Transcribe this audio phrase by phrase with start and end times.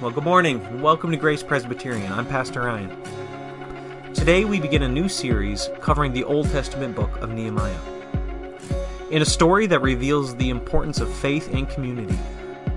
[0.00, 2.10] Well, good morning and welcome to Grace Presbyterian.
[2.10, 2.96] I'm Pastor Ryan.
[4.14, 7.76] Today we begin a new series covering the Old Testament book of Nehemiah.
[9.10, 12.18] In a story that reveals the importance of faith and community,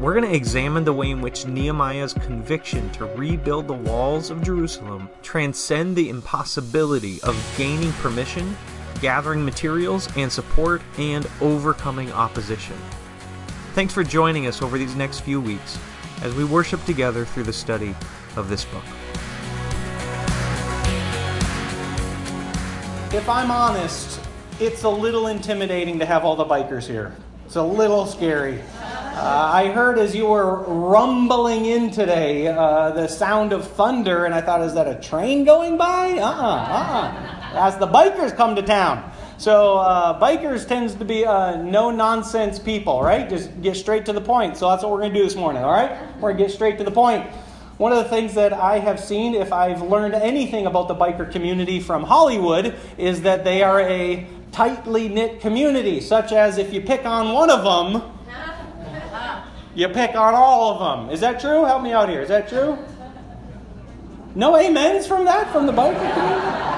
[0.02, 4.44] we're going to examine the way in which Nehemiah's conviction to rebuild the walls of
[4.44, 8.54] Jerusalem transcend the impossibility of gaining permission,
[9.00, 12.76] gathering materials and support, and overcoming opposition.
[13.76, 15.80] Thanks for joining us over these next few weeks
[16.24, 17.94] as we worship together through the study
[18.38, 18.84] of this book.
[23.14, 24.20] If I'm honest,
[24.60, 27.16] it's a little intimidating to have all the bikers here.
[27.46, 28.60] It's a little scary.
[28.82, 34.34] Uh, I heard as you were rumbling in today uh, the sound of thunder, and
[34.34, 36.14] I thought, is that a train going by?
[36.14, 39.12] Uh uh-uh, uh, As the bikers come to town.
[39.44, 43.30] So uh, bikers tends to be uh, no nonsense people, right?
[43.30, 44.56] Just get straight to the point.
[44.56, 45.92] So that's what we're going to do this morning, all right?
[46.16, 47.30] We're going to get straight to the point.
[47.76, 51.30] One of the things that I have seen, if I've learned anything about the biker
[51.30, 56.80] community from Hollywood, is that they are a tightly knit community, such as if you
[56.80, 58.18] pick on one of them,
[59.76, 61.14] you pick on all of them.
[61.14, 61.66] Is that true?
[61.66, 62.22] Help me out here.
[62.22, 62.78] Is that true?
[64.36, 66.73] No amens from that, from the biker community?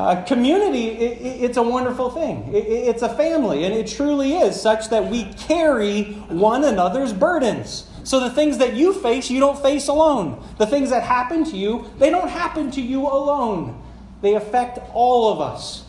[0.00, 2.54] Uh, community, it, it's a wonderful thing.
[2.54, 7.86] It, it's a family, and it truly is such that we carry one another's burdens.
[8.02, 10.42] So the things that you face, you don't face alone.
[10.56, 13.78] The things that happen to you, they don't happen to you alone.
[14.22, 15.84] They affect all of us.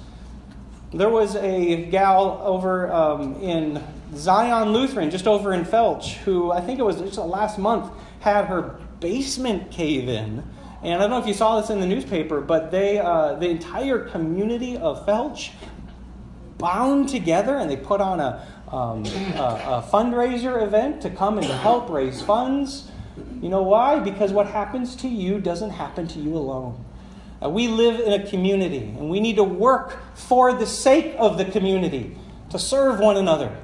[0.94, 3.82] There was a gal over um, in
[4.14, 7.90] Zion Lutheran, just over in Felch, who I think it was just last month
[8.20, 10.44] had her basement cave in
[10.84, 13.50] and I don't know if you saw this in the newspaper, but they, uh, the
[13.50, 15.52] entire community of Felch
[16.58, 21.46] bound together and they put on a, um, a, a fundraiser event to come and
[21.48, 22.90] to help raise funds.
[23.42, 24.00] You know why?
[24.00, 26.84] Because what happens to you doesn't happen to you alone.
[27.44, 31.38] Uh, we live in a community and we need to work for the sake of
[31.38, 32.18] the community
[32.50, 33.56] to serve one another.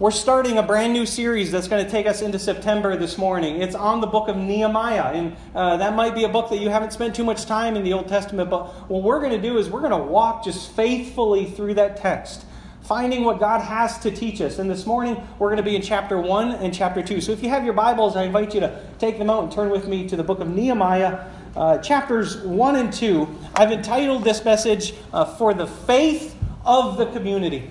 [0.00, 3.60] We're starting a brand new series that's going to take us into September this morning.
[3.60, 5.12] It's on the book of Nehemiah.
[5.12, 7.84] And uh, that might be a book that you haven't spent too much time in
[7.84, 10.74] the Old Testament, but what we're going to do is we're going to walk just
[10.74, 12.46] faithfully through that text,
[12.80, 14.58] finding what God has to teach us.
[14.58, 17.20] And this morning, we're going to be in chapter 1 and chapter 2.
[17.20, 19.68] So if you have your Bibles, I invite you to take them out and turn
[19.68, 23.28] with me to the book of Nehemiah, uh, chapters 1 and 2.
[23.54, 27.70] I've entitled this message, uh, For the Faith of the Community.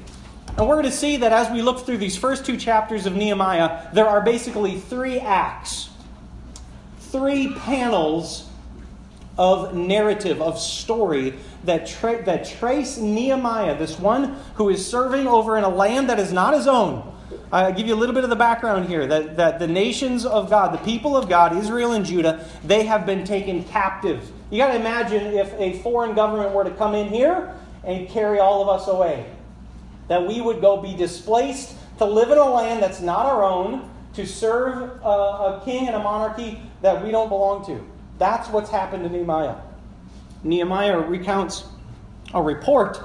[0.58, 3.16] And we're going to see that as we look through these first two chapters of
[3.16, 5.90] Nehemiah, there are basically three acts,
[7.00, 8.50] three panels
[9.38, 11.34] of narrative, of story
[11.64, 16.20] that, tra- that trace Nehemiah, this one who is serving over in a land that
[16.20, 17.16] is not his own.
[17.52, 20.50] I'll give you a little bit of the background here that, that the nations of
[20.50, 24.30] God, the people of God, Israel and Judah, they have been taken captive.
[24.52, 27.56] You got to imagine if a foreign government were to come in here
[27.86, 29.26] and carry all of us away
[30.09, 33.90] that we would go be displaced to live in a land that's not our own,
[34.14, 37.86] to serve a, a king and a monarchy that we don't belong to.
[38.18, 39.56] That's what's happened to Nehemiah.
[40.44, 41.64] Nehemiah recounts
[42.34, 43.02] a report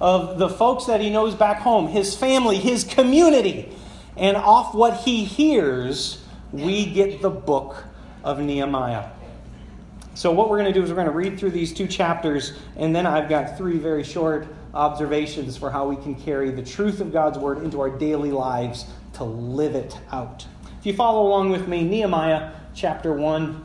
[0.00, 3.72] of the folks that he knows back home, his family, his community.
[4.16, 6.22] And off what he hears,
[6.52, 7.84] we get the book
[8.24, 9.10] of Nehemiah.
[10.14, 12.54] So, what we're going to do is we're going to read through these two chapters,
[12.76, 17.00] and then I've got three very short observations for how we can carry the truth
[17.00, 20.46] of God's word into our daily lives to live it out.
[20.78, 23.64] If you follow along with me, Nehemiah chapter 1,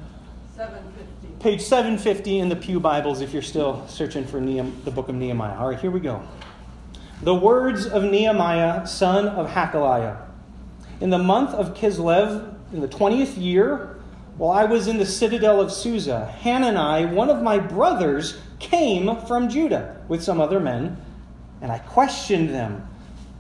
[0.55, 1.43] 750.
[1.43, 5.15] page 750 in the Pew Bibles if you're still searching for Nehem- the book of
[5.15, 5.59] Nehemiah.
[5.59, 6.23] All right, here we go.
[7.21, 10.17] The words of Nehemiah, son of Hakaliah.
[11.01, 13.90] In the month of Kislev, in the 20th year,
[14.37, 19.49] while I was in the citadel of Susa, Hanani, one of my brothers, came from
[19.49, 20.97] Judah with some other men,
[21.61, 22.87] and I questioned them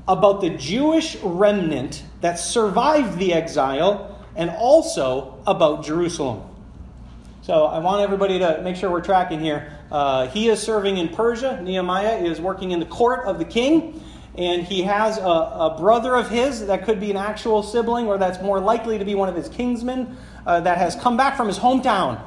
[0.07, 6.43] about the Jewish remnant that survived the exile and also about Jerusalem.
[7.43, 9.75] So I want everybody to make sure we're tracking here.
[9.91, 11.61] Uh, he is serving in Persia.
[11.61, 14.03] Nehemiah is working in the court of the king.
[14.37, 18.17] And he has a, a brother of his that could be an actual sibling or
[18.17, 20.15] that's more likely to be one of his kinsmen
[20.45, 22.21] uh, that has come back from his hometown.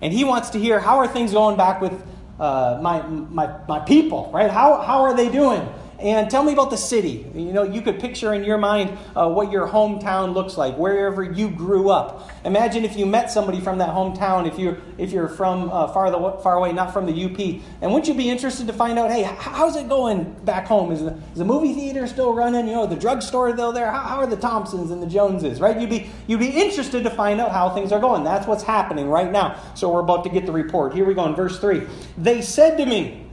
[0.00, 1.92] And he wants to hear how are things going back with
[2.38, 4.50] uh, my, my, my people, right?
[4.50, 5.68] How, how are they doing?
[6.00, 7.26] And tell me about the city.
[7.34, 11.22] You know, you could picture in your mind uh, what your hometown looks like, wherever
[11.22, 12.30] you grew up.
[12.44, 16.10] Imagine if you met somebody from that hometown, if you're, if you're from uh, far,
[16.10, 17.38] the, far away, not from the UP.
[17.82, 20.90] And wouldn't you be interested to find out, hey, how's it going back home?
[20.90, 22.66] Is the, is the movie theater still running?
[22.66, 23.90] You know, the drugstore still there?
[23.90, 25.78] How, how are the Thompsons and the Joneses, right?
[25.78, 28.24] You'd be, you'd be interested to find out how things are going.
[28.24, 29.60] That's what's happening right now.
[29.74, 30.94] So we're about to get the report.
[30.94, 31.86] Here we go in verse 3.
[32.16, 33.26] They said to me,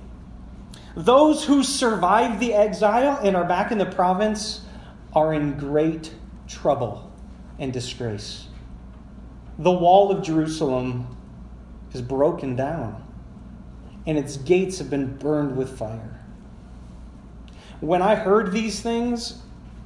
[0.97, 4.61] those who survived the exile and are back in the province
[5.13, 6.11] are in great
[6.47, 7.11] trouble
[7.59, 8.47] and disgrace.
[9.59, 11.15] The wall of Jerusalem
[11.93, 13.05] is broken down,
[14.07, 16.19] and its gates have been burned with fire.
[17.79, 19.43] When I heard these things,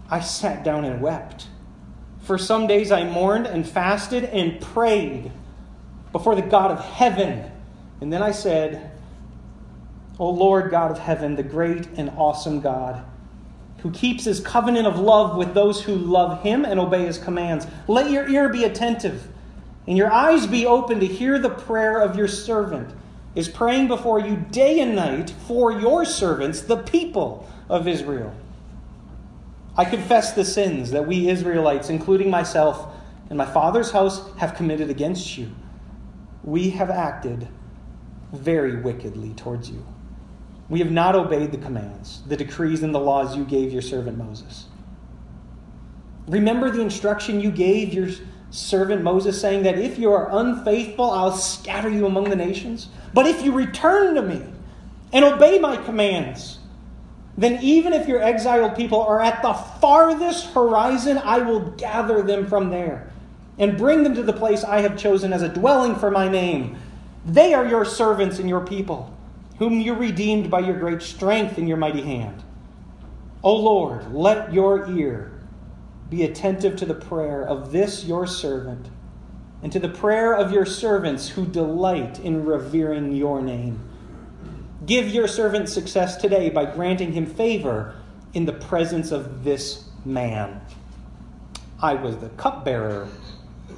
[0.10, 1.48] I sat down and wept.
[2.22, 5.30] For some days I mourned and fasted and prayed
[6.14, 7.52] before the God of heaven.
[8.00, 8.91] And then I said,
[10.22, 13.04] O Lord God of heaven, the great and awesome God,
[13.80, 17.66] who keeps his covenant of love with those who love him and obey his commands,
[17.88, 19.28] let your ear be attentive
[19.88, 22.94] and your eyes be open to hear the prayer of your servant,
[23.34, 28.32] is praying before you day and night for your servants, the people of Israel.
[29.76, 32.94] I confess the sins that we Israelites, including myself
[33.30, 35.50] and my father's house, have committed against you.
[36.44, 37.48] We have acted
[38.32, 39.84] very wickedly towards you.
[40.72, 44.18] We have not obeyed the commands, the decrees, and the laws you gave your servant
[44.18, 44.68] Moses.
[46.30, 48.08] Remember the instruction you gave your
[48.52, 52.88] servant Moses, saying that if you are unfaithful, I'll scatter you among the nations.
[53.14, 54.42] But if you return to me
[55.12, 56.60] and obey my commands,
[57.38, 62.48] then even if your exiled people are at the farthest horizon, I will gather them
[62.48, 63.12] from there
[63.60, 66.78] and bring them to the place I have chosen as a dwelling for my name.
[67.26, 69.14] They are your servants and your people
[69.62, 72.44] whom you redeemed by your great strength in your mighty hand.
[73.44, 75.40] O Lord, let your ear
[76.10, 78.90] be attentive to the prayer of this your servant
[79.62, 83.80] and to the prayer of your servants who delight in revering your name.
[84.88, 87.94] Give your servant success today by granting him favor
[88.34, 90.60] in the presence of this man.
[91.80, 93.08] I was the cupbearer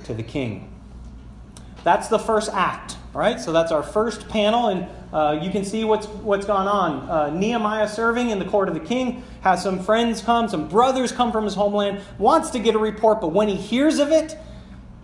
[0.05, 0.73] to the king.
[1.83, 3.39] That's the first act, all right?
[3.39, 7.09] So that's our first panel, and uh, you can see what's, what's gone on.
[7.09, 11.11] Uh, Nehemiah serving in the court of the king, has some friends come, some brothers
[11.11, 14.37] come from his homeland, wants to get a report, but when he hears of it,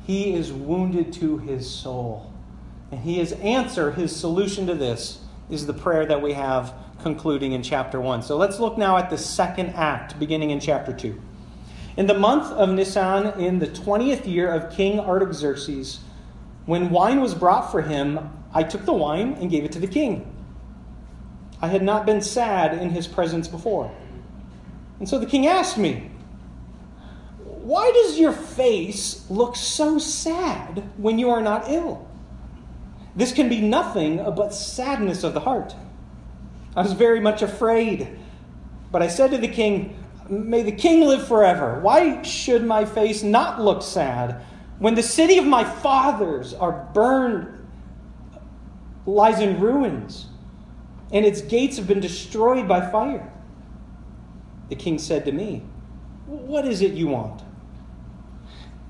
[0.05, 2.33] he is wounded to his soul.
[2.91, 5.19] And he his answer, his solution to this,
[5.51, 8.23] is the prayer that we have concluding in chapter 1.
[8.23, 11.19] So let's look now at the second act, beginning in chapter 2.
[11.97, 15.99] In the month of Nisan, in the 20th year of King Artaxerxes,
[16.69, 19.87] when wine was brought for him, I took the wine and gave it to the
[19.87, 20.31] king.
[21.63, 23.91] I had not been sad in his presence before.
[24.99, 26.11] And so the king asked me,
[27.43, 32.07] Why does your face look so sad when you are not ill?
[33.15, 35.75] This can be nothing but sadness of the heart.
[36.75, 38.19] I was very much afraid.
[38.91, 39.97] But I said to the king,
[40.29, 41.79] May the king live forever.
[41.79, 44.45] Why should my face not look sad
[44.79, 47.55] when the city of my fathers are burned
[49.05, 50.27] lies in ruins,
[51.11, 53.31] and its gates have been destroyed by fire.
[54.69, 55.63] The king said to me,
[56.27, 57.41] What is it you want?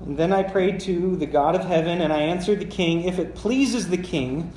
[0.00, 3.18] And then I prayed to the God of heaven, and I answered the king, If
[3.18, 4.52] it pleases the king,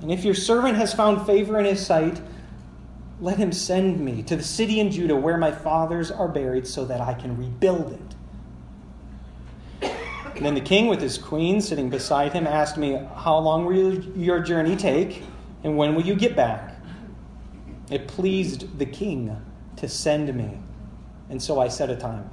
[0.00, 2.20] and if your servant has found favor in his sight,
[3.20, 6.84] let him send me to the city in Judah where my fathers are buried so
[6.86, 8.15] that I can rebuild it.
[10.40, 14.40] Then the king, with his queen sitting beside him, asked me, How long will your
[14.40, 15.22] journey take,
[15.64, 16.76] and when will you get back?
[17.90, 19.36] It pleased the king
[19.76, 20.58] to send me,
[21.30, 22.28] and so I set a time.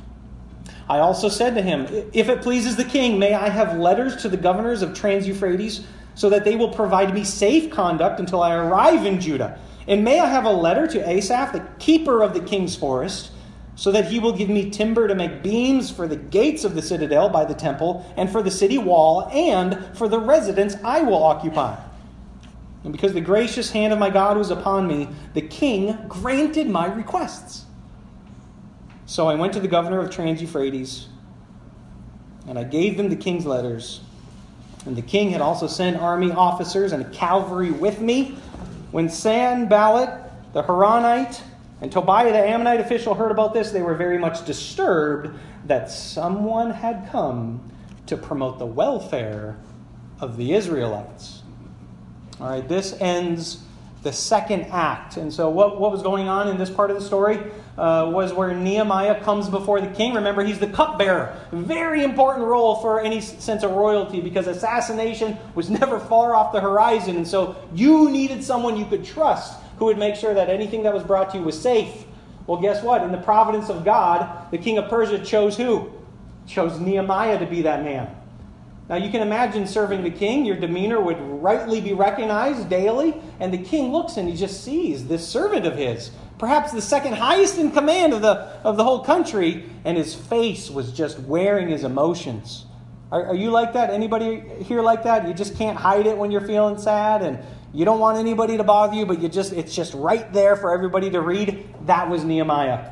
[0.89, 4.29] I also said to him, If it pleases the king, may I have letters to
[4.29, 8.55] the governors of Trans Euphrates, so that they will provide me safe conduct until I
[8.55, 9.59] arrive in Judah.
[9.87, 13.31] And may I have a letter to Asaph, the keeper of the king's forest,
[13.75, 16.81] so that he will give me timber to make beams for the gates of the
[16.81, 21.23] citadel by the temple, and for the city wall, and for the residence I will
[21.23, 21.75] occupy.
[22.83, 26.85] And because the gracious hand of my God was upon me, the king granted my
[26.85, 27.65] requests.
[29.05, 31.07] So I went to the governor of Trans Euphrates,
[32.47, 34.01] and I gave them the king's letters.
[34.85, 38.37] And the king had also sent army officers and cavalry with me.
[38.91, 40.09] When Sanballat,
[40.51, 41.41] the Horonite,
[41.83, 43.71] and Tobiah, the Ammonite official, heard about this.
[43.71, 47.69] They were very much disturbed that someone had come
[48.05, 49.57] to promote the welfare
[50.21, 51.43] of the Israelites.
[52.39, 53.61] All right, this ends
[54.01, 55.17] the second act.
[55.17, 57.37] And so, what, what was going on in this part of the story
[57.77, 60.13] uh, was where Nehemiah comes before the king.
[60.13, 61.37] Remember, he's the cupbearer.
[61.51, 66.61] Very important role for any sense of royalty because assassination was never far off the
[66.61, 67.17] horizon.
[67.17, 70.93] And so, you needed someone you could trust who would make sure that anything that
[70.93, 72.05] was brought to you was safe.
[72.47, 73.01] Well, guess what?
[73.03, 75.91] In the providence of God, the king of Persia chose who?
[76.47, 78.15] Chose Nehemiah to be that man.
[78.87, 80.45] Now, you can imagine serving the king.
[80.45, 83.13] Your demeanor would rightly be recognized daily.
[83.41, 87.15] And the king looks and he just sees this servant of his, perhaps the second
[87.15, 91.67] highest in command of the, of the whole country, and his face was just wearing
[91.67, 92.65] his emotions.
[93.11, 93.89] Are, are you like that?
[93.89, 95.27] Anybody here like that?
[95.27, 97.39] You just can't hide it when you're feeling sad and
[97.73, 100.73] you don't want anybody to bother you, but you just it's just right there for
[100.73, 101.73] everybody to read.
[101.85, 102.91] That was Nehemiah.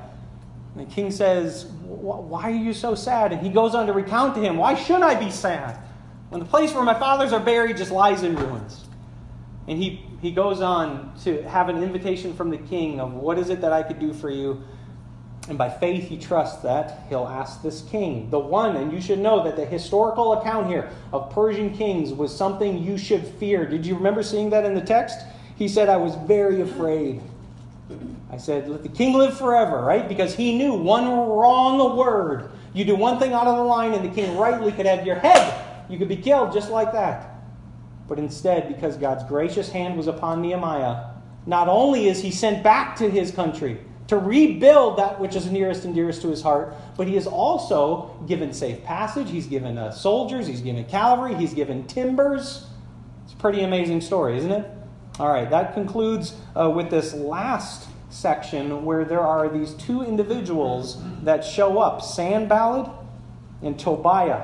[0.75, 3.31] And the king says, Why are you so sad?
[3.31, 5.77] And he goes on to recount to him, Why should I be sad?
[6.29, 8.85] When the place where my fathers are buried just lies in ruins.
[9.67, 13.49] And he, he goes on to have an invitation from the king of what is
[13.49, 14.63] it that I could do for you?
[15.51, 19.19] And by faith, he trusts that he'll ask this king, the one, and you should
[19.19, 23.65] know that the historical account here of Persian kings was something you should fear.
[23.65, 25.19] Did you remember seeing that in the text?
[25.57, 27.21] He said, I was very afraid.
[28.31, 30.07] I said, let the king live forever, right?
[30.07, 32.49] Because he knew one wrong word.
[32.73, 35.17] You do one thing out of the line, and the king rightly could have your
[35.17, 35.65] head.
[35.89, 37.29] You could be killed just like that.
[38.07, 41.07] But instead, because God's gracious hand was upon Nehemiah,
[41.45, 43.81] not only is he sent back to his country
[44.11, 48.13] to rebuild that which is nearest and dearest to his heart, but he has also
[48.27, 49.31] given safe passage.
[49.31, 52.67] He's given uh, soldiers, he's given cavalry, he's given timbers.
[53.23, 54.69] It's a pretty amazing story, isn't it?
[55.17, 61.01] All right, that concludes uh, with this last section where there are these two individuals
[61.23, 62.91] that show up Sanballat
[63.61, 64.43] and Tobiah.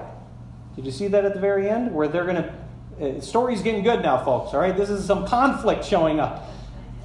[0.78, 1.94] Did you see that at the very end?
[1.94, 3.18] Where they're going to.
[3.18, 4.78] Uh, story's getting good now, folks, all right?
[4.78, 6.48] This is some conflict showing up.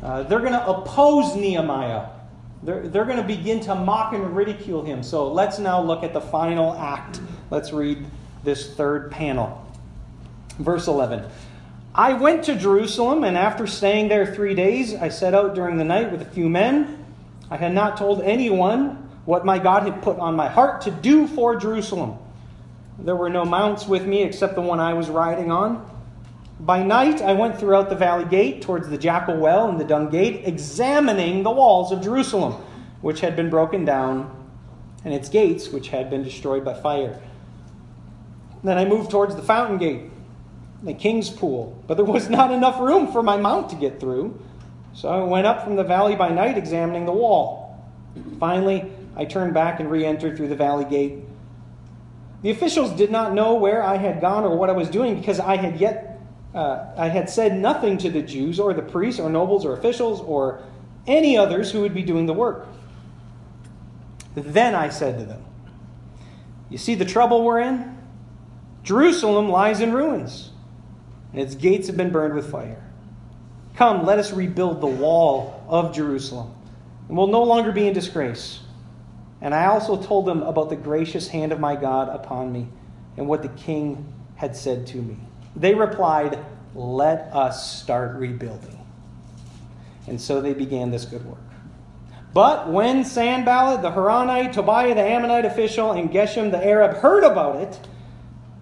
[0.01, 2.07] Uh, they're going to oppose Nehemiah.
[2.63, 5.03] They're, they're going to begin to mock and ridicule him.
[5.03, 7.21] So let's now look at the final act.
[7.51, 8.07] Let's read
[8.45, 9.67] this third panel.
[10.59, 11.25] Verse 11.
[11.95, 15.85] I went to Jerusalem, and after staying there three days, I set out during the
[15.85, 17.05] night with a few men.
[17.51, 21.27] I had not told anyone what my God had put on my heart to do
[21.27, 22.17] for Jerusalem.
[22.99, 25.89] There were no mounts with me except the one I was riding on.
[26.63, 30.11] By night, I went throughout the valley gate towards the jackal well and the dung
[30.11, 32.53] gate, examining the walls of Jerusalem,
[33.01, 34.31] which had been broken down,
[35.05, 37.21] and its gates, which had been destroyed by fire.
[38.63, 40.13] Then I moved towards the fountain gate
[40.85, 44.41] the king's pool, but there was not enough room for my mount to get through.
[44.95, 47.83] So I went up from the valley by night, examining the wall.
[48.39, 51.25] Finally, I turned back and re entered through the valley gate.
[52.43, 55.39] The officials did not know where I had gone or what I was doing because
[55.39, 56.12] I had yet
[56.55, 60.21] uh, I had said nothing to the Jews or the priests or nobles or officials
[60.21, 60.63] or
[61.07, 62.67] any others who would be doing the work.
[64.35, 65.45] Then I said to them,
[66.71, 67.99] You see the trouble we're in?
[68.83, 70.51] Jerusalem lies in ruins
[71.33, 72.85] and its gates have been burned with fire.
[73.75, 76.55] Come, let us rebuild the wall of Jerusalem,
[77.09, 78.61] and we'll no longer be in disgrace.
[79.41, 82.69] And I also told them about the gracious hand of my God upon me
[83.17, 85.17] and what the king had said to me.
[85.57, 86.39] They replied,
[86.75, 88.79] Let us start rebuilding.
[90.07, 91.39] And so they began this good work.
[92.35, 97.57] But when Sanballat, the Horonite, Tobiah, the Ammonite official, and Geshem, the Arab, heard about
[97.57, 97.79] it,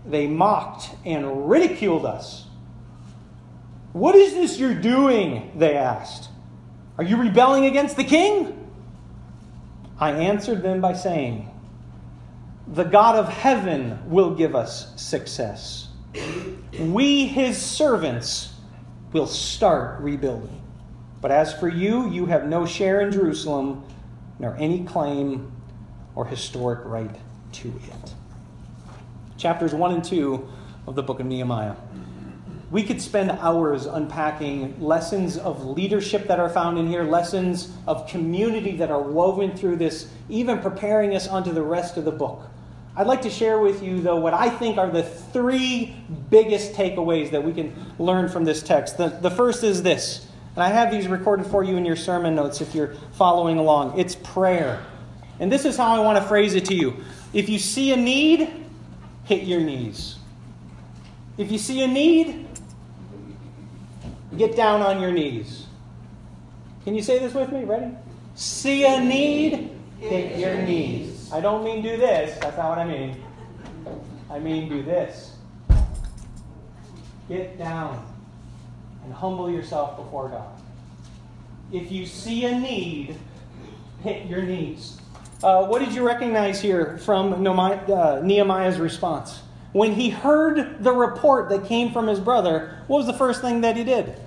[0.04, 2.47] they mocked and ridiculed us.
[3.92, 5.52] What is this you're doing?
[5.56, 6.28] They asked.
[6.99, 8.56] Are you rebelling against the king?
[9.99, 11.49] I answered them by saying,
[12.66, 15.88] The God of heaven will give us success.
[16.80, 18.54] We, his servants,
[19.12, 20.62] will start rebuilding.
[21.20, 23.84] But as for you, you have no share in Jerusalem,
[24.38, 25.52] nor any claim
[26.14, 27.14] or historic right
[27.52, 28.14] to it.
[29.37, 30.49] Chapters 1 and 2
[30.87, 31.76] of the book of Nehemiah.
[32.70, 38.08] We could spend hours unpacking lessons of leadership that are found in here, lessons of
[38.08, 42.50] community that are woven through this, even preparing us onto the rest of the book.
[43.00, 45.97] I'd like to share with you, though, what I think are the three
[46.28, 48.99] biggest takeaways that we can learn from this text.
[48.99, 52.35] The, the first is this, and I have these recorded for you in your sermon
[52.35, 53.99] notes if you're following along.
[53.99, 54.85] It's prayer.
[55.38, 56.97] And this is how I want to phrase it to you.
[57.33, 58.50] If you see a need,
[59.25, 60.16] hit your knees.
[61.38, 62.47] If you see a need,
[64.37, 65.66] Get down on your knees.
[66.85, 67.64] Can you say this with me?
[67.64, 67.90] Ready?
[68.37, 69.71] See a need?
[69.99, 71.19] Hit your knees.
[71.32, 72.38] I don't mean do this.
[72.40, 73.22] That's not what I mean.
[74.28, 75.37] I mean do this.
[77.28, 78.04] Get down
[79.04, 80.60] and humble yourself before God.
[81.72, 83.16] If you see a need,
[84.02, 85.00] hit your knees.
[85.42, 89.40] Uh, what did you recognize here from uh, Nehemiah's response?
[89.72, 93.60] When he heard the report that came from his brother, what was the first thing
[93.60, 94.20] that he did?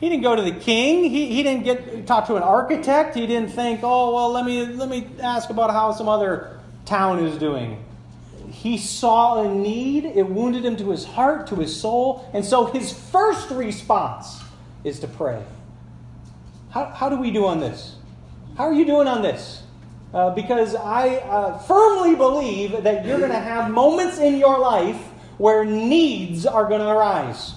[0.00, 1.04] He didn't go to the king.
[1.04, 3.14] He, he didn't get talk to an architect.
[3.14, 7.24] He didn't think, oh well, let me let me ask about how some other town
[7.24, 7.84] is doing.
[8.50, 10.06] He saw a need.
[10.06, 14.40] It wounded him to his heart, to his soul, and so his first response
[14.84, 15.42] is to pray.
[16.70, 17.96] How, how do we do on this?
[18.56, 19.62] How are you doing on this?
[20.12, 24.96] Uh, because I uh, firmly believe that you're going to have moments in your life
[25.38, 27.54] where needs are going to arise,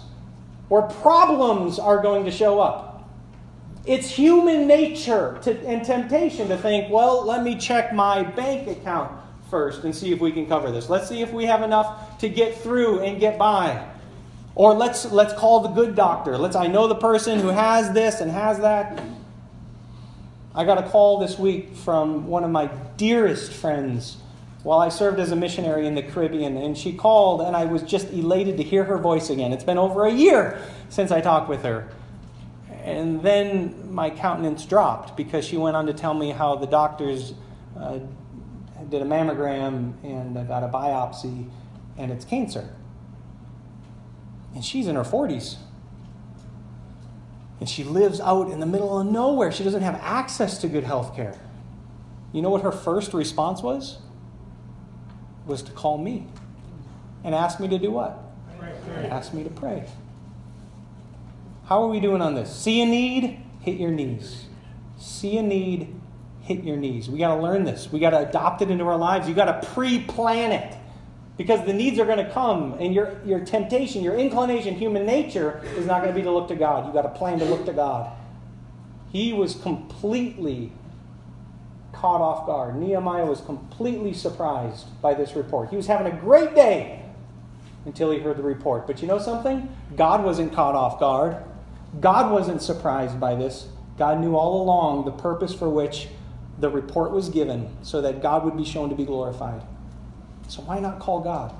[0.69, 3.09] where problems are going to show up.
[3.85, 9.11] It's human nature to, and temptation to think, well, let me check my bank account
[9.49, 10.89] first and see if we can cover this.
[10.89, 13.87] Let's see if we have enough to get through and get by.
[14.55, 16.37] Or let's let's call the good doctor.
[16.37, 19.03] Let's I know the person who has this and has that.
[20.55, 22.67] I got a call this week from one of my
[22.97, 24.17] dearest friends
[24.63, 27.83] while I served as a missionary in the Caribbean, and she called, and I was
[27.83, 29.51] just elated to hear her voice again.
[29.51, 31.89] It's been over a year since I talked with her.
[32.83, 37.33] And then my countenance dropped because she went on to tell me how the doctors
[37.77, 37.99] uh,
[38.89, 41.49] did a mammogram and got a biopsy,
[41.97, 42.69] and it's cancer.
[44.55, 45.57] And she's in her 40s
[47.63, 49.49] and she lives out in the middle of nowhere.
[49.49, 51.39] She doesn't have access to good health care.
[52.33, 53.99] You know what her first response was?
[55.45, 56.27] Was to call me
[57.23, 58.17] and ask me to do what?
[58.57, 58.73] Pray.
[59.09, 59.85] Ask me to pray.
[61.65, 62.53] How are we doing on this?
[62.53, 64.45] See a need, hit your knees.
[64.97, 65.93] See a need,
[66.41, 67.09] hit your knees.
[67.09, 67.91] We got to learn this.
[67.91, 69.27] We got to adopt it into our lives.
[69.27, 70.77] You got to pre plan it.
[71.35, 75.63] Because the needs are going to come, and your, your temptation, your inclination, human nature
[75.75, 76.85] is not going to be to look to God.
[76.85, 78.15] You've got to plan to look to God.
[79.11, 80.71] He was completely
[82.03, 82.75] caught off guard.
[82.75, 85.69] Nehemiah was completely surprised by this report.
[85.69, 87.01] He was having a great day
[87.85, 88.85] until he heard the report.
[88.85, 89.73] But you know something?
[89.95, 91.37] God wasn't caught off guard.
[92.01, 93.69] God wasn't surprised by this.
[93.97, 96.09] God knew all along the purpose for which
[96.59, 99.61] the report was given so that God would be shown to be glorified.
[100.49, 101.55] So why not call God?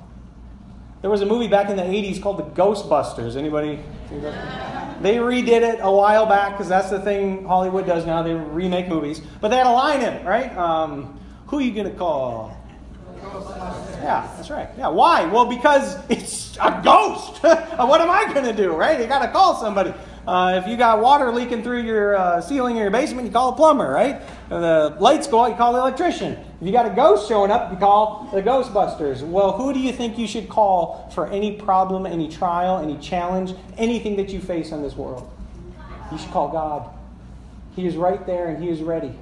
[1.01, 3.37] There was a movie back in the 80s called The Ghostbusters.
[3.37, 3.79] Anybody
[5.03, 8.23] They redid it a while back because that's the thing Hollywood does now.
[8.23, 9.19] They remake movies.
[9.41, 10.57] But they had a line in it, right?
[10.57, 12.57] Um, who are you going to call?
[14.01, 14.69] Yeah, that's right.
[14.77, 15.25] Yeah, why?
[15.25, 17.43] Well, because it's a ghost.
[17.43, 18.97] what am I going to do, right?
[18.97, 19.93] You got to call somebody.
[20.25, 23.49] Uh, if you got water leaking through your uh, ceiling in your basement, you call
[23.49, 24.15] a plumber, right?
[24.15, 26.33] If the lights go out, you call the electrician.
[26.61, 29.21] If you got a ghost showing up, you call the Ghostbusters.
[29.21, 33.53] Well, who do you think you should call for any problem, any trial, any challenge,
[33.77, 35.29] anything that you face in this world?
[36.09, 36.89] You should call God.
[37.75, 39.13] He is right there and He is ready.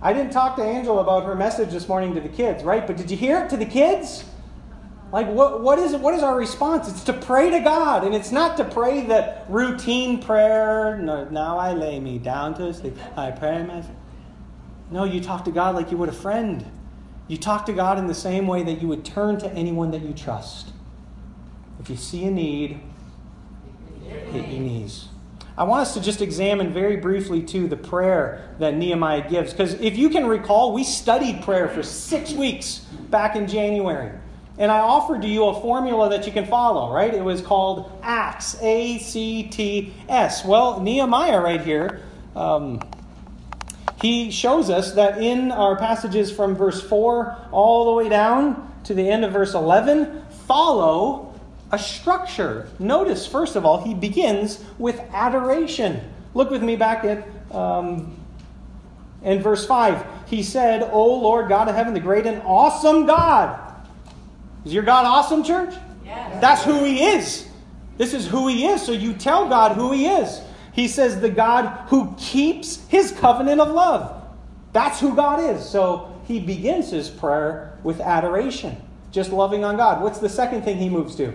[0.00, 2.86] I didn't talk to Angela about her message this morning to the kids, right?
[2.86, 4.24] But did you hear it to the kids?
[5.12, 6.88] Like, what, what, is, what is our response?
[6.88, 10.98] It's to pray to God, and it's not to pray the routine prayer.
[10.98, 12.96] No, now I lay me down to sleep.
[13.16, 13.84] I pray my.
[14.90, 16.64] No, you talk to God like you would a friend.
[17.28, 20.02] You talk to God in the same way that you would turn to anyone that
[20.02, 20.72] you trust.
[21.80, 22.80] If you see a need,
[24.04, 25.08] hit your knees.
[25.58, 29.52] I want us to just examine very briefly, too, the prayer that Nehemiah gives.
[29.52, 34.12] Because if you can recall, we studied prayer for six weeks back in January.
[34.58, 37.12] And I offered to you a formula that you can follow, right?
[37.12, 40.44] It was called ACTS, A C T S.
[40.44, 42.00] Well, Nehemiah, right here,
[42.34, 42.80] um,
[44.00, 48.94] he shows us that in our passages from verse 4 all the way down to
[48.94, 51.34] the end of verse 11 follow
[51.72, 52.68] a structure.
[52.78, 56.00] Notice, first of all, he begins with adoration.
[56.32, 58.16] Look with me back at um,
[59.22, 60.06] in verse 5.
[60.26, 63.65] He said, O Lord God of heaven, the great and awesome God
[64.66, 65.74] is your God awesome, church?
[66.04, 66.40] Yes.
[66.40, 67.48] That's who He is.
[67.96, 68.82] This is who He is.
[68.82, 70.42] So you tell God who He is.
[70.72, 74.24] He says, the God who keeps His covenant of love.
[74.72, 75.66] That's who God is.
[75.66, 78.76] So he begins his prayer with adoration,
[79.10, 80.02] just loving on God.
[80.02, 81.32] What's the second thing he moves to?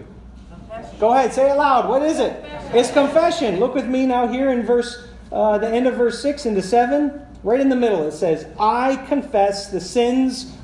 [0.49, 0.99] Confession.
[0.99, 1.89] Go ahead, say it loud.
[1.89, 2.39] What is it?
[2.41, 2.77] Confession.
[2.77, 3.59] It's confession.
[3.59, 7.25] Look with me now here in verse, uh, the end of verse six into seven,
[7.41, 8.05] right in the middle.
[8.07, 10.55] It says, "I confess the sins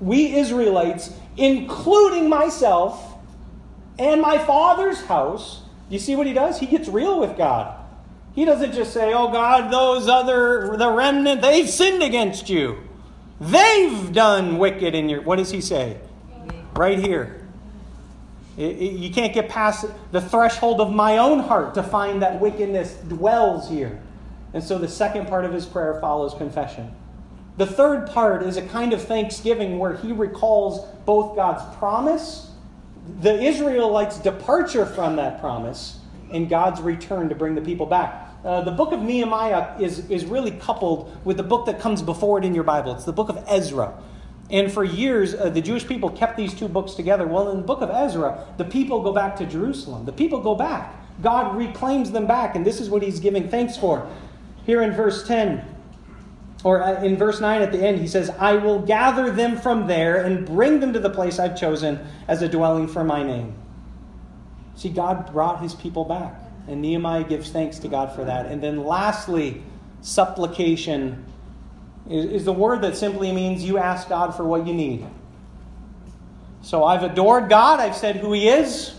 [0.00, 3.14] we Israelites including myself
[3.98, 5.62] and my father's house.
[5.88, 6.58] You see what he does?
[6.58, 7.78] He gets real with God.
[8.34, 12.78] He doesn't just say, Oh God, those other, the remnant, they've sinned against you.
[13.40, 15.22] They've done wicked in your.
[15.22, 15.98] What does he say?
[16.74, 17.46] Right here.
[18.56, 23.68] You can't get past the threshold of my own heart to find that wickedness dwells
[23.68, 24.00] here.
[24.54, 26.94] And so the second part of his prayer follows confession.
[27.56, 32.50] The third part is a kind of thanksgiving where he recalls both God's promise,
[33.20, 35.98] the Israelites' departure from that promise,
[36.32, 38.30] and God's return to bring the people back.
[38.44, 42.38] Uh, the book of Nehemiah is, is really coupled with the book that comes before
[42.38, 42.94] it in your Bible.
[42.94, 43.92] It's the book of Ezra.
[44.50, 47.26] And for years, uh, the Jewish people kept these two books together.
[47.26, 50.04] Well, in the book of Ezra, the people go back to Jerusalem.
[50.06, 50.94] The people go back.
[51.22, 54.08] God reclaims them back, and this is what he's giving thanks for.
[54.66, 55.64] Here in verse 10,
[56.64, 59.86] or uh, in verse 9 at the end, he says, I will gather them from
[59.86, 61.98] there and bring them to the place I've chosen
[62.28, 63.54] as a dwelling for my name.
[64.76, 66.34] See, God brought his people back,
[66.68, 68.46] and Nehemiah gives thanks to God for that.
[68.46, 69.62] And then lastly,
[70.02, 71.24] supplication
[72.08, 75.06] is, the word that simply means you ask God for what you need.
[76.62, 78.94] So I've adored God, I've said who He is.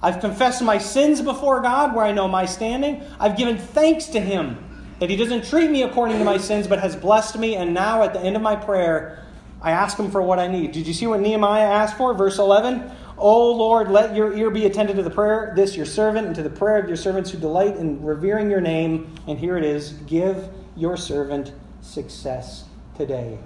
[0.00, 3.02] I've confessed my sins before God where I know my standing.
[3.18, 6.80] I've given thanks to Him that He doesn't treat me according to my sins, but
[6.80, 7.56] has blessed me.
[7.56, 9.24] And now at the end of my prayer,
[9.60, 10.72] I ask Him for what I need.
[10.72, 12.14] Did you see what Nehemiah asked for?
[12.14, 12.90] Verse 11.
[13.16, 16.42] O Lord, let your ear be attentive to the prayer, this your servant, and to
[16.42, 19.14] the prayer of your servants who delight in revering your name.
[19.28, 22.64] And here it is give your servant success
[22.96, 23.38] today.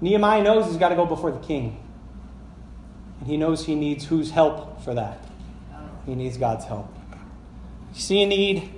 [0.00, 1.82] Nehemiah knows he's got to go before the king.
[3.20, 5.18] And he knows he needs whose help for that?
[6.04, 6.92] He needs God's help.
[7.94, 8.75] You see a need,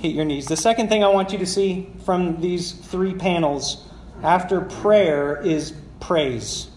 [0.00, 0.46] hit your knees.
[0.46, 3.86] The second thing I want you to see from these three panels
[4.22, 6.70] after prayer is praise.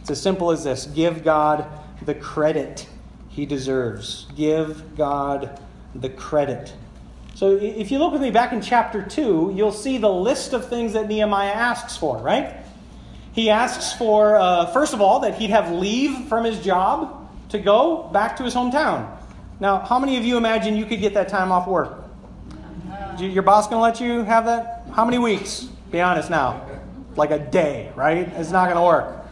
[0.00, 1.66] It's as simple as this give God
[2.02, 2.86] the credit
[3.28, 4.26] he deserves.
[4.36, 5.60] Give God
[5.94, 6.72] the credit
[7.38, 10.68] so if you look with me back in chapter 2, you'll see the list of
[10.68, 12.56] things that Nehemiah asks for, right?
[13.32, 17.60] He asks for, uh, first of all, that he'd have leave from his job to
[17.60, 19.08] go back to his hometown.
[19.60, 21.97] Now, how many of you imagine you could get that time off work?
[23.20, 24.84] Your boss going to let you have that?
[24.92, 25.64] How many weeks?
[25.90, 26.64] Be honest now.
[27.16, 28.28] Like a day, right?
[28.36, 29.26] It's not going to work.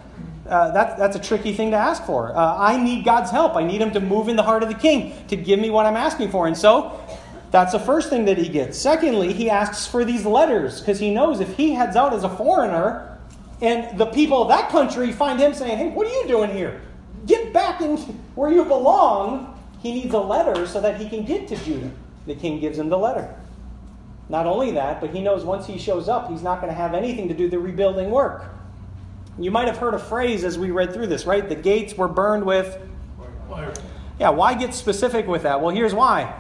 [0.49, 2.37] Uh, that, that's a tricky thing to ask for.
[2.37, 3.55] Uh, I need God's help.
[3.55, 5.87] I need Him to move in the heart of the king to give me what
[5.87, 6.49] I'm asking for.
[6.49, 7.01] And so
[7.51, 8.77] that's the first thing that he gets.
[8.77, 12.29] Secondly, he asks for these letters because he knows if he heads out as a
[12.29, 13.19] foreigner
[13.63, 16.81] and the people of that country find him saying, Hey, what are you doing here?
[17.27, 17.97] Get back in
[18.35, 19.53] where you belong.
[19.81, 21.91] He needs a letter so that he can get to Judah.
[22.27, 23.33] The king gives him the letter.
[24.29, 26.95] Not only that, but he knows once he shows up, he's not going to have
[26.95, 28.45] anything to do the rebuilding work.
[29.39, 31.49] You might have heard a phrase as we read through this, right?
[31.49, 32.79] The gates were burned with.
[33.49, 33.73] Fire.
[34.19, 35.61] Yeah, why get specific with that?
[35.61, 36.35] Well, here's why.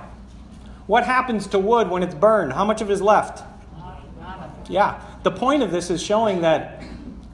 [0.87, 2.53] What happens to wood when it's burned?
[2.53, 3.45] How much of it is left?
[4.69, 5.01] Yeah.
[5.23, 6.83] The point of this is showing that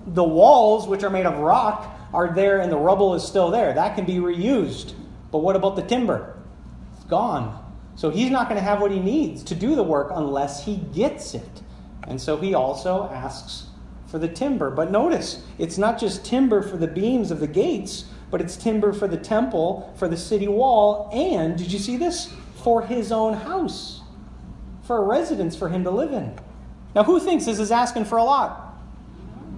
[0.07, 3.73] the walls, which are made of rock, are there and the rubble is still there.
[3.73, 4.95] That can be reused.
[5.31, 6.37] But what about the timber?
[6.97, 7.62] It's gone.
[8.03, 10.79] So he's not going to have what he needs to do the work unless he
[10.93, 11.63] gets it.
[12.09, 13.69] And so he also asks
[14.09, 14.73] for the timber.
[14.73, 18.93] But notice, it's not just timber for the beams of the gates, but it's timber
[18.93, 22.35] for the temple, for the city wall, and did you see this?
[22.65, 24.01] for his own house,
[24.83, 26.37] for a residence for him to live in.
[26.97, 28.75] Now, who thinks this is asking for a lot?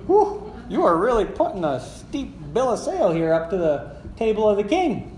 [0.07, 4.46] Whew, you are really putting a steep bill of sale here up to the table
[4.46, 5.13] of the king.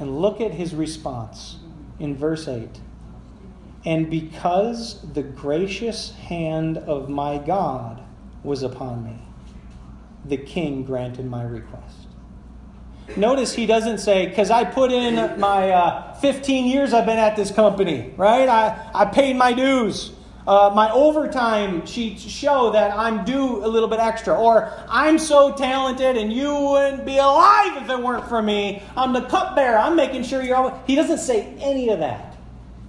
[0.00, 1.56] And look at his response
[1.98, 2.68] in verse 8.
[3.84, 8.02] And because the gracious hand of my God
[8.42, 9.18] was upon me,
[10.24, 12.06] the king granted my request.
[13.16, 17.36] Notice he doesn't say, because I put in my uh, 15 years I've been at
[17.36, 18.48] this company, right?
[18.48, 20.12] I, I paid my dues.
[20.46, 24.34] Uh, my overtime sheets show that I'm due a little bit extra.
[24.34, 28.82] Or I'm so talented and you wouldn't be alive if it weren't for me.
[28.96, 29.78] I'm the cupbearer.
[29.78, 30.82] I'm making sure you're all.
[30.86, 32.36] He doesn't say any of that.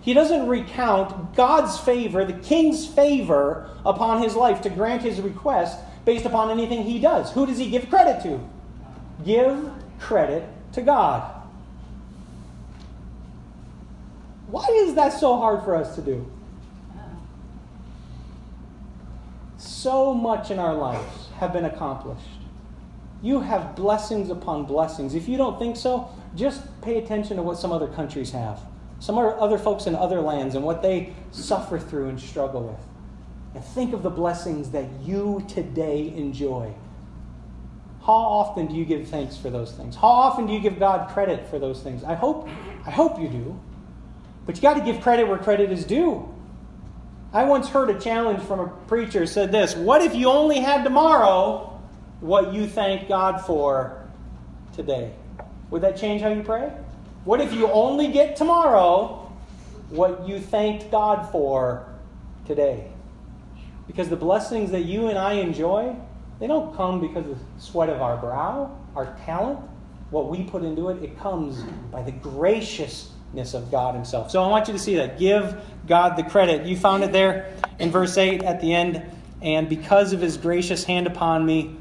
[0.01, 5.79] He doesn't recount God's favor, the king's favor upon his life to grant his request
[6.05, 7.31] based upon anything he does.
[7.31, 8.39] Who does he give credit to?
[9.25, 11.31] Give credit to God.
[14.47, 16.31] Why is that so hard for us to do?
[19.85, 22.39] So much in our lives have been accomplished.
[23.21, 25.13] You have blessings upon blessings.
[25.13, 28.59] If you don't think so, just pay attention to what some other countries have.
[28.99, 32.79] Some other folks in other lands and what they suffer through and struggle with.
[33.53, 36.73] And think of the blessings that you today enjoy.
[38.07, 39.95] How often do you give thanks for those things?
[39.95, 42.03] How often do you give God credit for those things?
[42.03, 42.49] I hope,
[42.87, 43.61] I hope you do.
[44.47, 46.34] But you got to give credit where credit is due.
[47.35, 50.85] I once heard a challenge from a preacher said this What if you only had
[50.85, 51.77] tomorrow
[52.21, 54.07] what you thank God for
[54.73, 55.13] today?
[55.69, 56.71] Would that change how you pray?
[57.25, 59.29] What if you only get tomorrow
[59.89, 61.93] what you thanked God for
[62.45, 62.89] today?
[63.85, 65.93] Because the blessings that you and I enjoy,
[66.39, 69.59] they don't come because of the sweat of our brow, our talent,
[70.09, 71.03] what we put into it.
[71.03, 72.13] It comes by the
[73.53, 74.31] of God Himself.
[74.31, 75.19] So I want you to see that.
[75.19, 75.55] Give
[75.87, 76.65] God the credit.
[76.65, 79.03] You found it there in verse 8 at the end.
[79.41, 81.75] And because of His gracious hand upon me,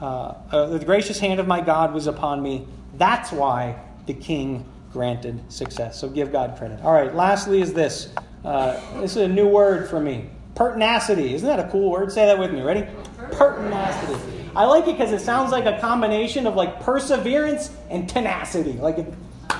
[0.00, 2.66] uh, uh, the gracious hand of my God was upon me.
[2.94, 5.98] That's why the king granted success.
[5.98, 6.80] So give God credit.
[6.82, 8.08] All right, lastly, is this.
[8.44, 11.34] Uh, this is a new word for me pertinacity.
[11.34, 12.12] Isn't that a cool word?
[12.12, 12.62] Say that with me.
[12.62, 12.86] Ready?
[13.32, 14.20] Pertinacity.
[14.54, 18.74] I like it because it sounds like a combination of like perseverance and tenacity.
[18.74, 18.98] Like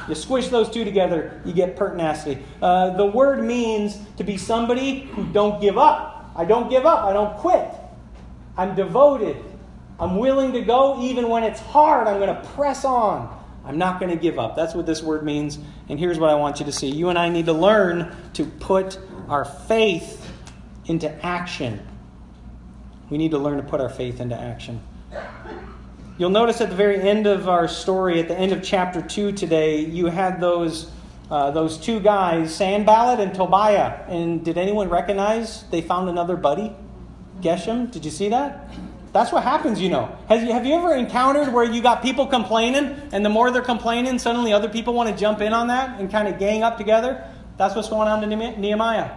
[0.08, 2.42] you squish those two together, you get pertinacity.
[2.60, 6.30] Uh, the word means to be somebody who don't give up.
[6.34, 7.04] I don't give up.
[7.04, 7.68] I don't quit.
[8.56, 9.36] I'm devoted.
[9.98, 12.08] I'm willing to go even when it's hard.
[12.08, 13.38] I'm going to press on.
[13.64, 14.56] I'm not going to give up.
[14.56, 15.58] That's what this word means.
[15.88, 16.88] And here's what I want you to see.
[16.88, 20.28] You and I need to learn to put our faith
[20.86, 21.86] into action.
[23.08, 24.82] We need to learn to put our faith into action.
[26.22, 29.32] You'll notice at the very end of our story, at the end of chapter 2
[29.32, 30.88] today, you had those,
[31.32, 34.04] uh, those two guys, Sanballat and Tobiah.
[34.06, 36.76] And did anyone recognize they found another buddy?
[37.40, 37.90] Geshem?
[37.90, 38.70] Did you see that?
[39.12, 40.16] That's what happens, you know.
[40.28, 43.60] Have you, have you ever encountered where you got people complaining, and the more they're
[43.60, 46.78] complaining, suddenly other people want to jump in on that and kind of gang up
[46.78, 47.28] together?
[47.56, 49.10] That's what's going on to Nehemiah.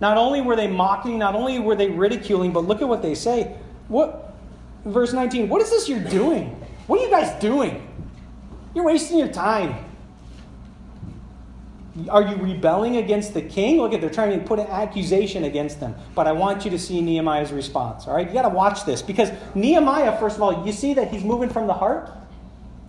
[0.00, 3.14] Not only were they mocking, not only were they ridiculing, but look at what they
[3.14, 3.54] say.
[3.88, 4.31] What
[4.84, 6.48] verse 19, what is this you're doing?
[6.86, 7.88] What are you guys doing?
[8.74, 9.84] You're wasting your time.
[12.08, 13.78] Are you rebelling against the king?
[13.78, 15.94] Look at they're trying to put an accusation against them.
[16.14, 18.06] But I want you to see Nehemiah's response.
[18.06, 21.10] All right, you got to watch this because Nehemiah, first of all, you see that
[21.10, 22.10] he's moving from the heart.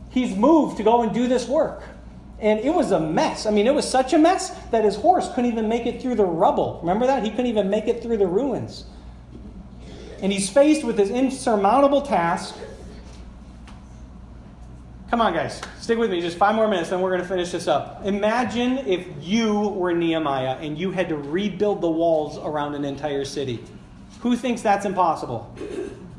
[0.09, 1.83] He's moved to go and do this work,
[2.39, 3.45] and it was a mess.
[3.45, 6.15] I mean, it was such a mess that his horse couldn't even make it through
[6.15, 6.79] the rubble.
[6.81, 7.23] Remember that?
[7.23, 8.85] He couldn't even make it through the ruins.
[10.23, 12.55] And he's faced with this insurmountable task
[15.13, 15.61] Come on, guys.
[15.79, 18.03] Stick with me just five more minutes, then we're going to finish this up.
[18.03, 23.23] Imagine if you were Nehemiah and you had to rebuild the walls around an entire
[23.23, 23.63] city.
[24.21, 25.55] Who thinks that's impossible?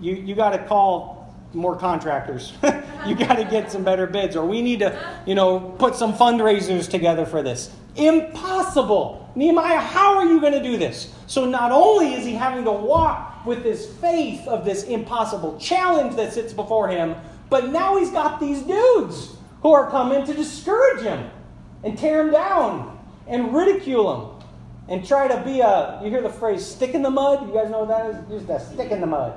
[0.01, 2.53] You, you got to call more contractors.
[3.05, 6.15] you got to get some better bids, or we need to, you know, put some
[6.15, 7.75] fundraisers together for this.
[7.97, 9.31] Impossible.
[9.37, 11.13] Nehemiah, how are you going to do this?
[11.27, 16.17] So not only is he having to walk with this faith of this impossible challenge
[16.17, 17.15] that sits before him,
[17.51, 21.31] but now he's got these dudes who are coming to discourage him
[21.83, 24.49] and tear him down and ridicule him
[24.89, 27.47] and try to be a, you hear the phrase stick in the mud?
[27.47, 28.41] You guys know what that is?
[28.41, 29.35] Just a stick in the mud.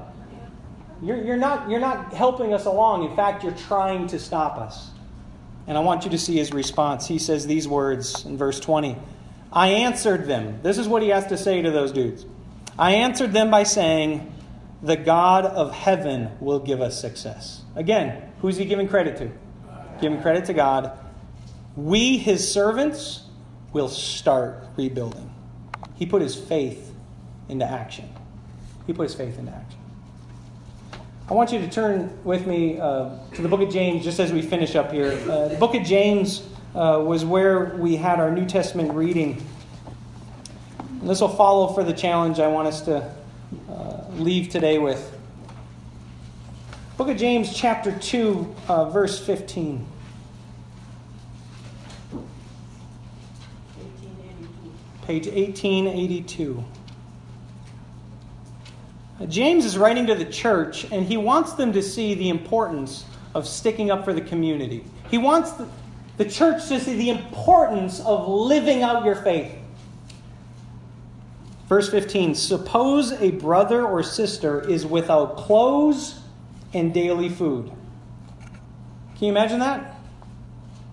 [1.01, 3.09] You're, you're, not, you're not helping us along.
[3.09, 4.89] In fact, you're trying to stop us.
[5.67, 7.07] And I want you to see his response.
[7.07, 8.97] He says these words in verse 20
[9.51, 10.59] I answered them.
[10.61, 12.25] This is what he has to say to those dudes.
[12.77, 14.33] I answered them by saying,
[14.83, 17.63] The God of heaven will give us success.
[17.75, 19.31] Again, who's he giving credit to?
[20.01, 20.99] Giving credit to God.
[21.75, 23.23] We, his servants,
[23.73, 25.33] will start rebuilding.
[25.95, 26.93] He put his faith
[27.49, 28.09] into action.
[28.85, 29.79] He put his faith into action.
[31.29, 34.31] I want you to turn with me uh, to the book of James just as
[34.31, 35.11] we finish up here.
[35.29, 39.45] Uh, the book of James uh, was where we had our New Testament reading.
[41.01, 43.13] And this will follow for the challenge I want us to
[43.69, 45.17] uh, leave today with.
[46.95, 49.85] Book of James, chapter 2, uh, verse 15.
[55.01, 56.63] Page 1882.
[59.25, 63.47] James is writing to the church, and he wants them to see the importance of
[63.47, 64.83] sticking up for the community.
[65.09, 65.67] He wants the,
[66.17, 69.55] the church to see the importance of living out your faith.
[71.67, 76.19] Verse 15 Suppose a brother or sister is without clothes
[76.73, 77.71] and daily food.
[79.17, 79.81] Can you imagine that?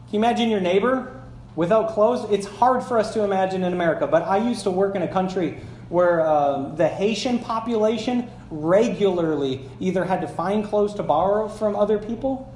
[0.06, 1.22] Can you imagine your neighbor
[1.56, 2.26] without clothes?
[2.30, 5.08] It's hard for us to imagine in America, but I used to work in a
[5.08, 11.76] country where uh, the Haitian population regularly either had to find clothes to borrow from
[11.76, 12.52] other people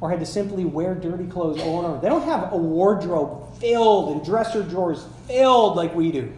[0.00, 2.00] or had to simply wear dirty clothes over and over.
[2.00, 6.32] They don't have a wardrobe filled and dresser drawers filled like we do.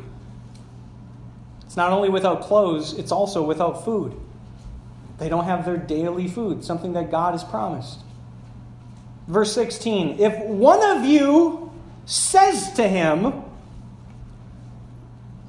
[1.65, 4.15] It's not only without clothes, it's also without food.
[5.19, 8.01] They don't have their daily food, something that God has promised.
[9.29, 11.73] Verse 16 If one of you
[12.05, 13.45] says to him,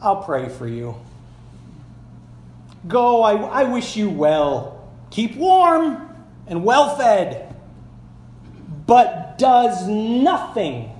[0.04, 0.96] I'll pray for you.
[2.88, 4.92] Go, I, I wish you well.
[5.10, 6.10] Keep warm
[6.46, 7.56] and well fed.
[8.86, 10.92] but does nothing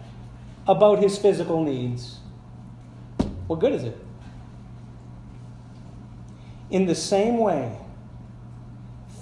[0.68, 2.20] about his physical needs,
[3.48, 3.98] what good is it?
[6.70, 7.78] In the same way,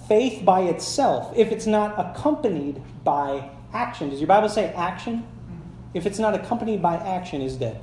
[0.08, 5.26] faith by itself, if it's not accompanied by action, does your Bible say action?
[5.94, 7.82] If it's not accompanied by action, is dead.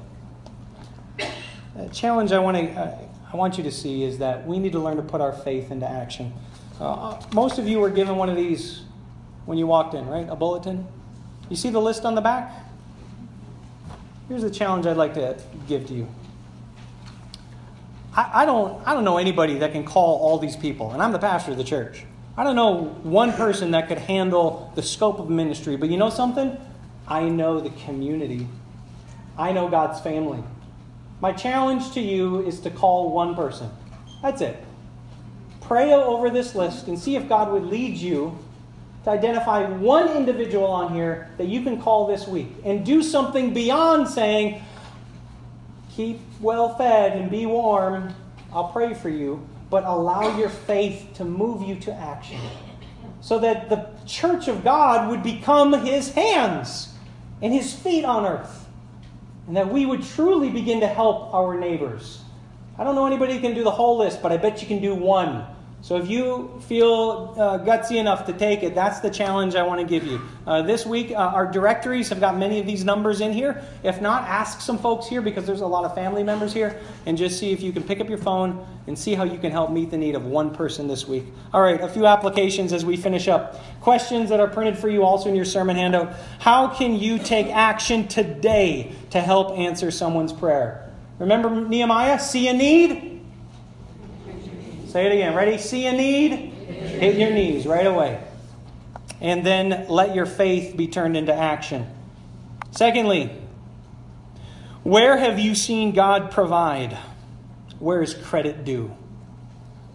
[1.93, 2.73] Challenge I want to.
[2.73, 2.99] Uh,
[3.33, 5.71] I want you to see is that we need to learn to put our faith
[5.71, 6.33] into action.
[6.81, 8.83] Uh, most of you were given one of these
[9.45, 10.27] when you walked in, right?
[10.29, 10.87] A bulletin.
[11.51, 12.51] You see the list on the back?
[14.29, 16.09] Here's the challenge I'd like to give to you.
[18.15, 21.13] I, I, don't, I don't know anybody that can call all these people, and I'm
[21.13, 22.05] the pastor of the church.
[22.37, 26.11] I don't know one person that could handle the scope of ministry, but you know
[26.11, 26.57] something?
[27.07, 28.47] I know the community.
[29.37, 30.43] I know God's family.
[31.21, 33.71] My challenge to you is to call one person.
[34.23, 34.63] That's it.
[35.61, 38.39] Pray over this list and see if God would lead you
[39.05, 43.53] to identify one individual on here that you can call this week and do something
[43.53, 44.63] beyond saying,
[45.91, 48.15] keep well fed and be warm.
[48.53, 49.47] I'll pray for you.
[49.71, 52.41] But allow your faith to move you to action
[53.21, 56.95] so that the church of God would become his hands
[57.43, 58.68] and his feet on earth
[59.49, 62.21] and that we would truly begin to help our neighbors.
[62.79, 64.81] I don't know anybody who can do the whole list, but I bet you can
[64.81, 65.45] do one.
[65.81, 69.81] So if you feel uh, gutsy enough to take it, that's the challenge I want
[69.81, 70.21] to give you.
[70.45, 73.63] Uh, this week, uh, our directories have got many of these numbers in here.
[73.85, 77.17] If not, ask some folks here because there's a lot of family members here and
[77.17, 79.71] just see if you can pick up your phone and see how you can help
[79.71, 81.25] meet the need of one person this week.
[81.55, 83.61] All right, a few applications as we finish up.
[83.81, 86.13] Questions that are printed for you also in your sermon handout.
[86.41, 90.93] How can you take action today to help answer someone's prayer?
[91.21, 92.19] Remember Nehemiah?
[92.19, 93.08] See a need?
[94.89, 95.35] Say it again.
[95.35, 95.59] Ready?
[95.59, 96.33] See a need?
[96.33, 98.23] Hit your knees right away.
[99.21, 101.87] And then let your faith be turned into action.
[102.71, 103.31] Secondly,
[104.85, 106.97] where have you seen God provide?
[107.79, 108.97] Where is credit due?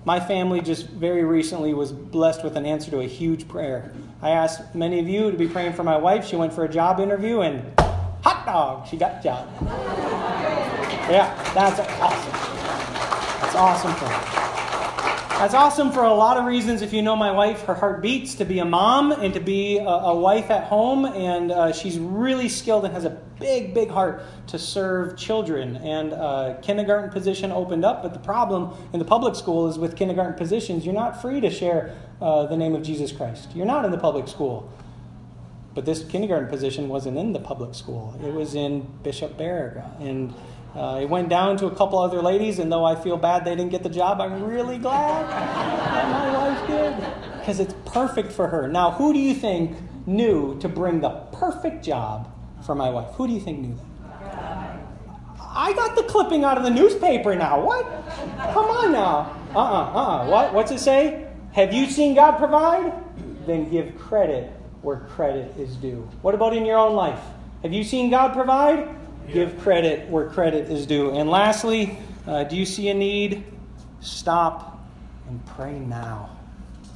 [0.05, 3.93] My family just very recently was blessed with an answer to a huge prayer.
[4.21, 6.27] I asked many of you to be praying for my wife.
[6.27, 9.49] She went for a job interview and hot dog, she got the job.
[11.03, 12.31] Yeah, that's awesome.
[13.41, 14.42] That's awesome for her.
[15.43, 16.81] That's awesome for a lot of reasons.
[16.81, 19.77] If you know my wife, her heart beats to be a mom and to be
[19.77, 23.09] a, a wife at home, and uh, she's really skilled and has a
[23.41, 25.75] big, big heart to serve children.
[25.75, 29.97] And uh, kindergarten position opened up, but the problem in the public school is with
[29.97, 33.53] kindergarten positions, you're not free to share uh, the name of Jesus Christ.
[33.53, 34.71] You're not in the public school.
[35.75, 40.33] But this kindergarten position wasn't in the public school; it was in Bishop Baraga, and
[40.75, 43.55] uh, it went down to a couple other ladies, and though I feel bad they
[43.55, 48.47] didn't get the job, I'm really glad that my wife did because it's perfect for
[48.47, 48.67] her.
[48.67, 52.27] Now, who do you think knew to bring the perfect job
[52.65, 53.13] for my wife?
[53.15, 54.79] Who do you think knew that?
[55.55, 57.63] I got the clipping out of the newspaper now.
[57.63, 57.85] What?
[58.53, 59.37] Come on now.
[59.53, 60.29] Uh uh-uh, uh uh-uh.
[60.29, 60.53] What?
[60.53, 61.27] What's it say?
[61.51, 62.91] Have you seen God provide?
[63.45, 66.09] Then give credit where credit is due.
[66.23, 67.19] What about in your own life?
[67.61, 68.89] Have you seen God provide?
[69.31, 71.11] Give credit where credit is due.
[71.11, 73.43] And lastly, uh, do you see a need?
[74.01, 74.85] Stop
[75.27, 76.29] and pray now.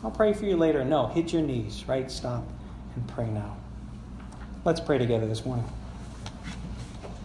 [0.04, 0.84] I'll pray for you later.
[0.84, 2.12] No, hit your knees, right?
[2.12, 2.44] Stop
[2.96, 3.58] and pray now.
[4.66, 5.66] Let's pray together this morning.